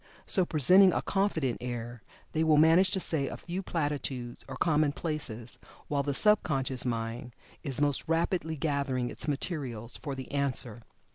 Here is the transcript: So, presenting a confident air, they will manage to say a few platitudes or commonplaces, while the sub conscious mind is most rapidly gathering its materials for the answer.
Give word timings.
So, 0.25 0.47
presenting 0.47 0.93
a 0.93 1.03
confident 1.03 1.59
air, 1.61 2.01
they 2.31 2.43
will 2.43 2.57
manage 2.57 2.89
to 2.89 2.99
say 2.99 3.27
a 3.27 3.37
few 3.37 3.61
platitudes 3.61 4.43
or 4.47 4.55
commonplaces, 4.55 5.59
while 5.89 6.01
the 6.01 6.15
sub 6.15 6.41
conscious 6.41 6.85
mind 6.87 7.35
is 7.61 7.79
most 7.79 8.05
rapidly 8.07 8.57
gathering 8.57 9.11
its 9.11 9.27
materials 9.27 9.97
for 9.97 10.15
the 10.15 10.31
answer. 10.31 10.81